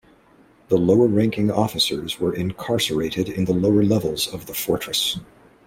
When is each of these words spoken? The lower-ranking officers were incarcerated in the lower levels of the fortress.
The 0.69 0.77
lower-ranking 0.77 1.51
officers 1.51 2.19
were 2.19 2.33
incarcerated 2.33 3.29
in 3.29 3.45
the 3.45 3.53
lower 3.53 3.83
levels 3.83 4.25
of 4.27 4.47
the 4.47 4.53
fortress. 4.55 5.19